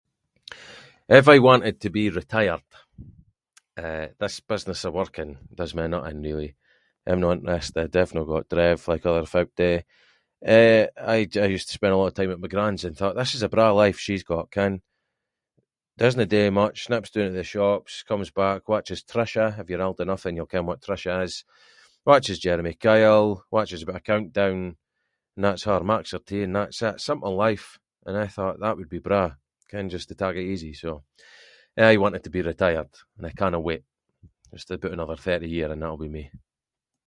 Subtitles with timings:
[1.13, 2.67] I’ve aie wanted to be retired,
[3.87, 6.51] eh, this business of working, does my nut in really,
[7.07, 9.71] I’m no interested, I’ve not got drive like other folk do,
[10.57, 12.93] eh I jus- I used to spend a lot of time at my gran’s and
[12.95, 14.73] I thought this is a braw life she’s got, ken,
[15.99, 19.99] doesnae do much, nips doon to the shops, comes back, watches Trisha, if you’re old
[20.01, 21.33] enough then you’ll ken what Trisha is,
[22.09, 24.59] watches Jeremy Kyle, watches a bit of Countdown,
[25.35, 27.67] and that’s her, makes her tea and that’s it, simple life,
[28.05, 29.29] and I thought that would be braw,
[29.71, 30.91] ken just to take it easy, so,
[31.77, 33.83] I’ve aie wanted to be retired and I cannae wait,
[34.53, 36.25] just aboot another thirty year and that’ll be me.